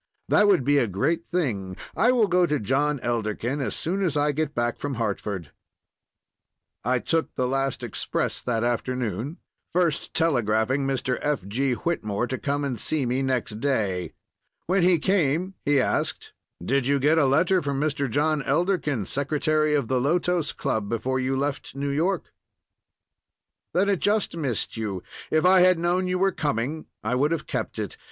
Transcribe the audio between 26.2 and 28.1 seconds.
coming I would have kept it.